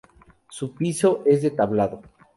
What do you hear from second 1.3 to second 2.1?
de tablado.